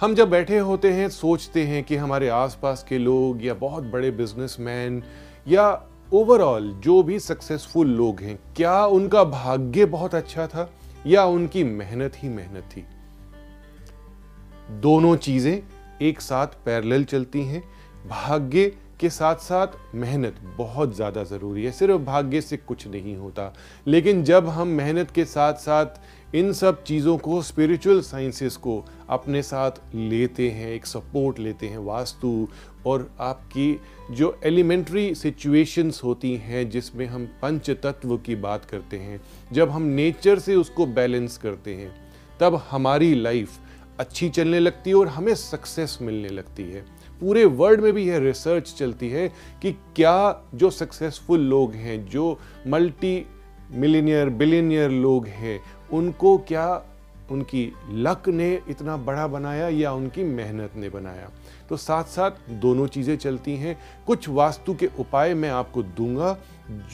[0.00, 4.10] हम जब बैठे होते हैं, सोचते हैं कि हमारे आसपास के लोग या बहुत बड़े
[4.10, 5.02] बिजनेसमैन
[5.48, 10.70] या ओवरऑल जो भी सक्सेसफुल लोग हैं, क्या उनका भाग्य बहुत अच्छा था
[11.06, 12.84] या उनकी मेहनत ही मेहनत थी?
[14.70, 15.62] दोनों चीज़ें
[16.02, 17.62] एक साथ पैरेलल चलती हैं।
[18.08, 23.54] भाग्य के साथ साथ मेहनत बहुत ज़्यादा ज़रूरी है। सिर्फ़ भाग्य से कुछ नहीं होता।
[23.86, 25.86] लेकिन जब हम मेहनत के साथ साथ
[26.34, 31.78] इन सब चीज़ों को स्पिरिचुअल साइंसेस को अपने साथ लेते हैं, एक सपोर्ट लेते हैं
[31.78, 32.48] वास्तु
[32.86, 33.80] और आपकी
[34.10, 39.20] जो एलिमेंट्री सिचुएशंस होती हैं जिसमें हम पंच तत्व की बात करते हैं,
[39.52, 41.90] जब हम नेचर से उसको बैलेंस करते हैं,
[42.40, 43.58] तब हमारी लाइफ
[43.98, 46.84] अच्छी चलने लगती है और हमें सक्सेस मिलने लगती है।
[47.20, 49.28] पूरे वर्ल्ड में भी यह रिसर्च चलती है
[49.62, 53.26] कि क्या जो सक्सेसफुल लोग हैं, जो मल्टी
[53.72, 55.60] मिलीनियर बिलीनियर लोग हैं
[55.92, 56.82] उनको क्या
[57.30, 61.30] उनकी लक ने इतना बड़ा बनाया या उनकी मेहनत ने बनाया?
[61.68, 63.76] तो साथ साथ दोनों चीज़ें चलती हैं।
[64.06, 66.36] कुछ वास्तु के उपाय मैं आपको दूँगा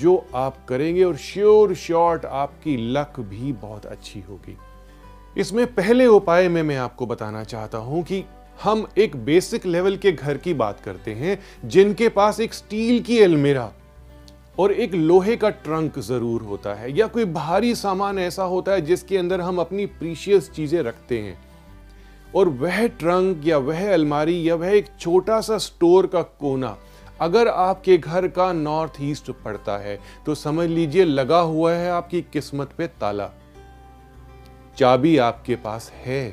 [0.00, 4.56] जो आप करेंगे और श्योर शॉर्ट आपकी लक भी बहुत अच्छी होगी।
[5.36, 8.24] इसमें पहले उपाय में मैं आपको बताना चाहता हूँ कि
[8.62, 13.20] हम एक बेसिक लेवल के घर की बात करते हैं, जिनके पास एक स्टील की
[13.22, 13.72] अलमेरा
[14.58, 18.80] और एक लोहे का ट्रंक ज़रूर होता है, या कोई भारी सामान ऐसा होता है
[18.82, 21.38] जिसके अंदर हम अपनी प्रीशियस चीज़ें रखते हैं।
[22.34, 26.76] और वह ट्रंक या वह अलमारी या वह एक छोटा सा स्टोर का कोना,
[27.20, 32.22] अगर आपके घर का नॉर्थ ईस्ट पड़ता है तो समझ लीजिए लगा हुआ है आपकी
[32.32, 33.30] किस्मत पे ताला।
[34.78, 36.24] चाबी आपके पास है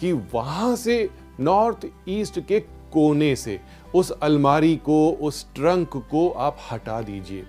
[0.00, 1.08] कि वहाँ से
[1.40, 3.58] नॉर्थ ईस्ट के कोने से
[3.94, 7.44] उस अलमारी को, उस ट्रंक को आप हटा दीजिए।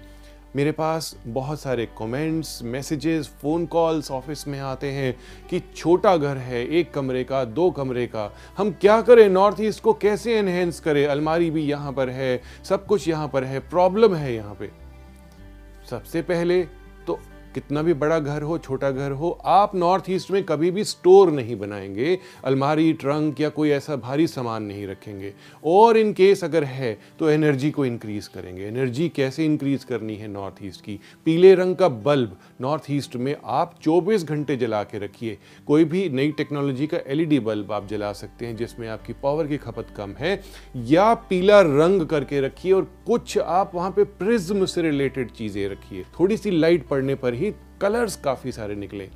[0.56, 5.16] मेरे पास बहुत सारे comments messages phone calls office में आते हैं
[5.50, 9.28] कि छोटा घर है, एक कमरे का, दो कमरे का। हम क्या करें?
[9.30, 11.06] नॉर्थ ईस्ट को कैसे एनहेंस करें?
[11.08, 14.70] अलमारी भी यहाँ पर है, सब कुछ यहाँ पर है प्रॉब्लम है यहाँ पे।
[15.90, 16.62] सबसे पहले
[17.54, 21.32] कितना भी बड़ा घर हो, छोटा घर हो, आप नॉर्थ ईस्ट में कभी भी स्टोर
[21.32, 25.34] नहीं बनाएँगे, अलमारी ट्रंक या कोई ऐसा भारी सामान नहीं रखेंगे।
[25.66, 30.28] और इन केस अगर है तो एनर्जी को इंक्रीज करेंगे। एनर्जी कैसे इंक्रीज करनी है
[30.28, 31.00] नॉर्थ ईस्ट की?
[31.26, 35.38] पीले रंग का बल्ब नॉर्थ ईस्ट में आप 24 घंटे जला के रखिए।
[35.68, 39.58] कोई भी नई टेक्नोलॉजी का एलईडी बल्ब आप जला सकते हैं, जिसमें आपकी पावर की
[39.58, 40.42] खपत कम है।
[40.76, 46.06] या पीला रंग करके रखिए और कुछ आप वहाँ पे प्रिज्म से रिलेटेड चीज़ें रखिए।
[46.20, 49.10] थोड़ी सी लाइट पड़ने पर ही ही कलर्स काफ़ी सारे निकले।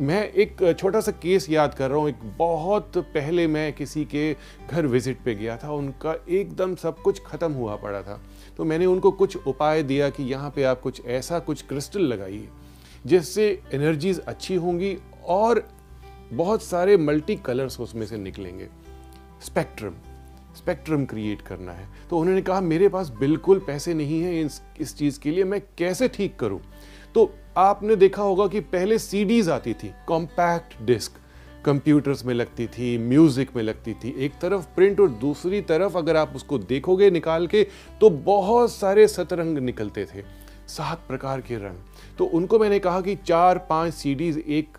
[0.00, 4.32] मैं एक छोटा सा केस याद कर रहा हूँ, एक बहुत पहले मैं किसी के
[4.70, 8.20] घर विज़िट पे गया था, उनका एकदम सब कुछ ख़त्म हुआ पड़ा था।
[8.56, 12.48] तो मैंने उनको कुछ उपाय दिया कि यहाँ पे आप कुछ ऐसा कुछ क्रिस्टल लगाइए,
[13.06, 15.66] जिससे एनर्जीज अच्छी होंगी और
[16.32, 18.68] बहुत सारे मल्टी कलर्स उसमें से निकलेंगे।
[19.42, 19.94] स्पेक्ट्रम
[20.56, 24.96] स्पेक्ट्रम क्रिएट करना है। तो उन्होंने कहा, मेरे पास बिल्कुल पैसे नहीं है, इस इस
[24.96, 26.60] चीज़ के लिए मैं कैसे ठीक करूँ?
[27.14, 27.24] तो
[27.58, 31.12] आपने देखा होगा कि पहले सीडीज आती थी कॉम्पैक्ट डिस्क
[31.64, 36.16] कंप्यूटर्स में लगती थी म्यूज़िक में लगती थी। एक तरफ़ प्रिंट और दूसरी तरफ़ अगर
[36.16, 37.66] आप उसको देखोगे निकाल के
[38.00, 40.22] तो बहुत सारे सतरंग निकलते थे,
[40.68, 44.78] सात प्रकार के रंग। तो उनको मैंने कहा कि चार, पाँच सीडीज एक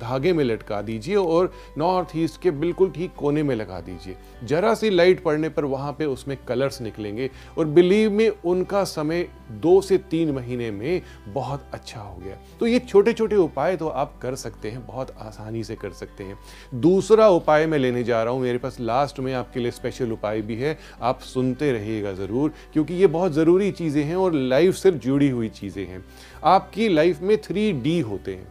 [0.00, 4.74] धागे में लटका दीजिए और नॉर्थ ईस्ट के बिल्कुल ठीक कोने में लगा दीजिए। जरा
[4.74, 9.80] सी लाइट पड़ने पर वहाँ पे उसमें कलर्स निकलेंगे और बिलीव में उनका समय दो
[9.80, 14.18] से तीन महीने में बहुत अच्छा हो गया। तो ये छोटे छोटे उपाय तो आप
[14.22, 16.38] कर सकते हैं, बहुत आसानी से कर सकते हैं।
[16.74, 20.42] दूसरा उपाय मैं लेने जा रहा हूँ, मेरे पास लास्ट में आपके लिए स्पेशल उपाय
[20.42, 24.90] भी है, आप सुनते रहिएगा ज़रूर, क्योंकि ये बहुत ज़रूरी चीज़ें हैं और लाइफ से
[24.90, 26.04] जुड़ी हुई चीज़ें हैं।
[26.44, 28.46] आपकी लाइफ में थ्री डी होते हैं।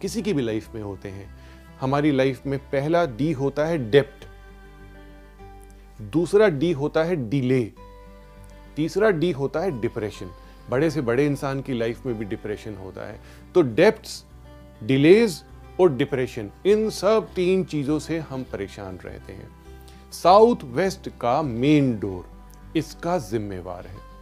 [0.00, 1.28] किसी की भी लाइफ में होते हैं।
[1.80, 4.26] हमारी लाइफ में पहला डी होता है डेप्ट
[6.12, 7.62] दूसरा डी होता है डिले
[8.76, 10.30] तीसरा डी होता है डिप्रेशन
[10.70, 13.20] बड़े से बड़े इंसान की लाइफ में भी डिप्रेशन होता है।
[13.54, 15.42] तो डेप्थ डिलेज
[15.80, 19.48] और डिप्रेशन इन सब तीन चीज़ों से हम परेशान रहते हैं।
[20.12, 24.13] साउथ वेस्ट का मेन डोर इसका जिम्मेवार है।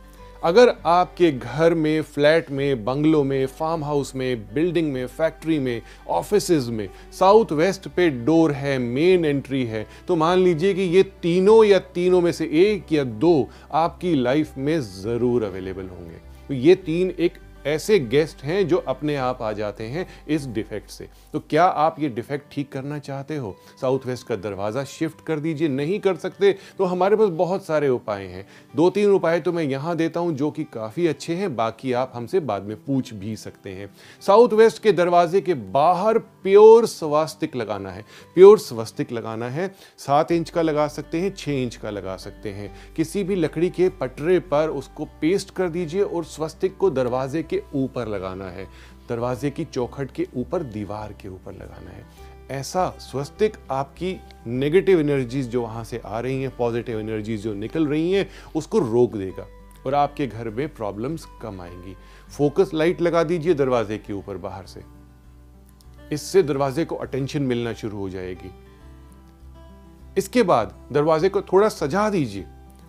[0.44, 5.82] अगर आपके घर में, फ्लैट में, बंगलों में फार्म हाउस में बिल्डिंग में फैक्ट्री में
[6.08, 11.02] ऑफ़िस में साउथ वेस्ट पे डोर है मेन एंट्री है तो मान लीजिए कि ये
[11.22, 16.16] तीनों या तीनों में से एक या दो आपकी लाइफ में ज़रूर अवेलेबल होंगे।
[16.48, 20.90] तो ये तीन एक ऐसे गेस्ट हैं जो अपने आप आ जाते हैं इस डिफेक्ट
[20.90, 23.54] से। तो क्या आप ये डिफेक्ट ठीक करना चाहते हो?
[23.80, 27.88] साउथ वेस्ट का दरवाज़ा शिफ्ट कर दीजिए, नहीं कर सकते तो हमारे पास बहुत सारे
[27.88, 31.54] उपाय हैं। दो तीन उपाय तो मैं यहाँ देता हूँ जो कि काफ़ी अच्छे हैं,
[31.56, 33.90] बाकी आप हमसे बाद में पूछ भी सकते हैं।
[34.22, 38.04] साउथ वेस्ट के दरवाजे के बाहर प्योर स्वास्तिक लगाना है।
[38.36, 42.50] प्योर स्वस्तिक लगाना है, सात इंच का लगा सकते हैं छः इंच का लगा सकते
[42.50, 47.42] हैं। किसी भी लकड़ी के पटरे पर उसको पेस्ट कर दीजिए और स्वस्तिक को दरवाजे
[47.52, 48.69] के ऊपर लगाना है,
[49.08, 52.06] दरवाजे की चौखट के ऊपर दीवार के ऊपर लगाना है।
[52.50, 54.16] ऐसा स्वस्तिक आपकी
[54.46, 58.78] नेगेटिव एनर्जीज जो वहाँ से आ रही हैं पॉजिटिव एनर्जीज जो निकल रही हैं, उसको
[58.78, 59.46] रोक देगा
[59.87, 61.96] और आपके घर में प्रॉब्लम्स कम आएँगी।
[62.37, 64.82] फोकस लाइट लगा दीजिए दरवाजे के ऊपर बाहर से।
[66.12, 68.50] इससे दरवाजे को अटेंशन मिलना शुरू हो जाएगी।
[70.19, 72.46] इसके बाद दरवाजे को थोड़ा सजा दीजिए।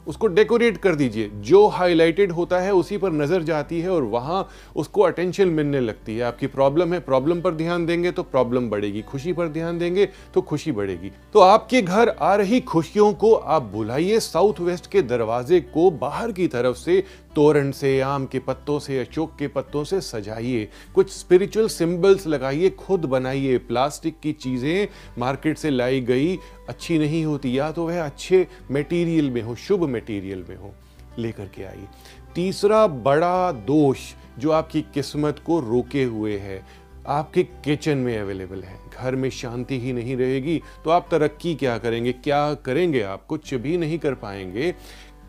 [0.08, 4.48] उसको डेकोरेट कर दीजिए। जो हाईलाइटेड होता है, उसी पर नज़र जाती है और वहाँ
[4.76, 9.02] उसको अटेंशन मिलने लगती है। आपकी प्रॉब्लम है प्रॉब्लम पर ध्यान देंगे तो प्रॉब्लम बढ़ेगी,
[9.02, 13.64] खुशी पर ध्यान देंगे तो खुशी बढ़ेगी। तो आपके घर आ रही खुशियों को आप
[13.74, 17.04] बुलाइए साउथ वेस्ट के दरवाजे को बाहर की तरफ़ से
[17.36, 22.70] तोरण से, आम के पत्तों से, अशोक के पत्तों से सजाइए। कुछ स्पिरिचुअल सिंबल्स लगाइए,
[22.70, 24.88] खुद बनाइए। प्लास्टिक की चीज़ें
[25.18, 26.38] मार्केट से लाई गई,
[26.70, 30.74] अच्छी नहीं होती। या तो वह अच्छे मटेरियल में हो, शुभ मटेरियल में हो,
[31.20, 31.88] लेकर के आइए।
[32.36, 34.00] तीसरा बड़ा दोष
[34.40, 36.62] जो आपकी किस्मत को रोके हुए है,
[37.08, 41.78] आपके किचन में अवेलेबल है। घर में शांति ही नहीं रहेगी तो आप तरक्की क्या
[41.78, 42.12] करेंगे?
[42.14, 43.26] क्या करेंगे आप?
[43.26, 44.74] कुछ भी नहीं कर पाएँगे।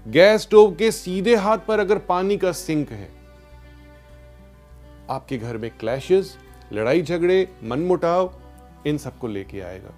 [0.06, 3.08] गैस स्टोव के सीधे हाथ पर अगर पानी का सिंक है,
[5.10, 6.36] आपके घर में क्लैशेस
[6.72, 8.32] लड़ाई झगड़े, मनमुटाव,
[8.86, 9.94] इन सबको लेके आएगा।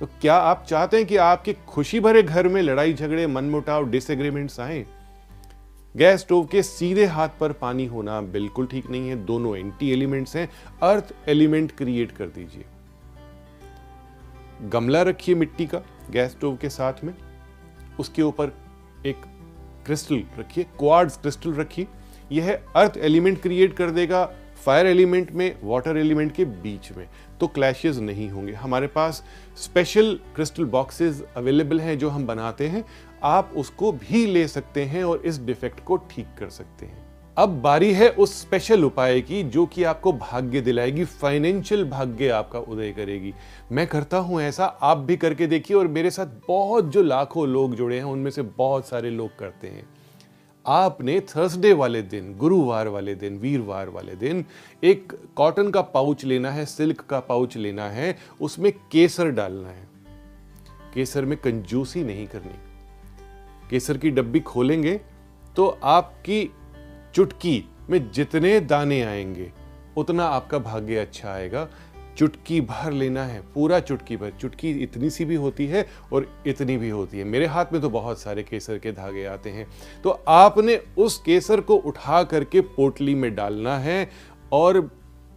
[0.00, 4.60] तो क्या आप चाहते हैं कि आपके खुशी भरे घर में लड़ाई झगड़े, मनमुटाव डिसएग्रीमेंट्स
[4.60, 4.84] आए?
[5.94, 10.36] गैस स्टोव के सीधे हाथ पर पानी होना बिल्कुल ठीक नहीं है। दोनों एंटी एलिमेंट्स
[10.36, 10.48] हैं।
[10.82, 12.64] अर्थ एलिमेंट क्रिएट कर दीजिए।
[14.62, 17.14] गमला रखिए मिट्टी का गैस स्टोव के साथ में।
[18.00, 18.52] उसके ऊपर
[19.06, 19.16] एक
[19.86, 21.86] क्रिस्टल रखिए क्वार्ड्स क्रिस्टल रखिए।
[22.32, 24.24] यह अर्थ एलिमेंट क्रिएट कर देगा
[24.64, 27.08] फायर एलिमेंट में, वाटर एलिमेंट के बीच में।
[27.40, 29.22] तो क्लैशेज नहीं होंगे। हमारे पास
[29.56, 32.84] स्पेशल क्रिस्टल बॉक्सेस अवेलेबल हैं जो हम बनाते हैं।
[33.22, 37.05] आप उसको भी ले सकते हैं और इस डिफेक्ट को ठीक कर सकते हैं।
[37.36, 42.58] अब बारी है उस स्पेशल उपाय की जो कि आपको भाग्य दिलाएगी फाइनेंशियल भाग्य आपका
[42.58, 43.34] उदय करेगी।
[43.72, 47.74] मैं करता हूँ ऐसा, आप भी करके देखिए और मेरे साथ बहुत जो लाखों लोग
[47.74, 49.86] जुड़े हैं, उनमें से बहुत सारे लोग करते हैं।
[50.66, 54.44] आपने थर्सडे वाले दिन, गुरुवार वाले दिन, वीरवार वाले दिन
[54.82, 59.88] एक कॉटन का पाउच लेना है सिल्क का पाउच लेना है, उसमें केसर डालना है।
[60.94, 62.58] केसर में कंजूसी नहीं करनी।
[63.70, 65.00] केसर की डब्बी खोलेंगे
[65.56, 66.48] तो आपकी
[67.16, 69.52] चुटकी में जितने दाने आएँगे,
[69.96, 71.68] उतना आपका भाग्य अच्छा आएगा।
[72.18, 76.76] चुटकी भर लेना है, पूरा चुटकी भर। चुटकी इतनी सी भी होती है और इतनी
[76.76, 79.66] भी होती है। मेरे हाथ में तो बहुत सारे केसर के धागे आते हैं।
[80.04, 84.10] तो आपने उस केसर को उठा करके पोटली में डालना है
[84.52, 84.80] और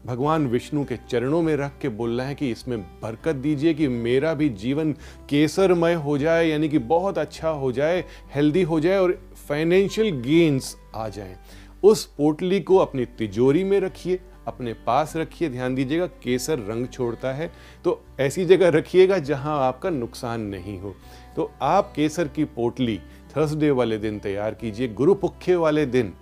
[0.06, 4.34] भगवान विष्णु के चरणों में रख के बोलना है कि इसमें बरकत दीजिए कि मेरा
[4.34, 4.92] भी जीवन
[5.30, 8.06] केसरमय हो जाए, यानी कि बहुत अच्छा हो जाए
[8.36, 11.36] हेल्दी हो जाए और फाइनेंशियल गेन्स आ जाएँ।
[11.84, 17.34] उस पोटली को अपनी तिजोरी में रखिए, अपने पास रखिए। ध्यान दीजिएगा, केसर रंग छोड़ता
[17.34, 17.52] है।
[17.84, 20.96] तो ऐसी जगह रखिएगा जहाँ आपका नुकसान नहीं हो।
[21.36, 22.98] तो आप केसर की पोटली
[23.38, 26.14] थर्सडे वाले दिन तैयार कीजिए गुरुपुखे वाले दिन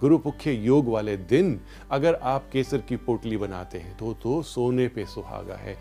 [0.00, 1.60] गुरुपुखे योग वाले दिन।
[1.90, 5.76] अगर आप केसर की पोटली बनाते हैं तो तो सोने पे सुहागा है।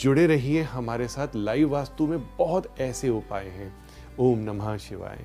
[0.00, 3.74] जुड़े रहिए हमारे साथ लाइव वास्तु में बहुत ऐसे उपाय हैं।
[4.18, 5.24] ओम नमः शिवाय।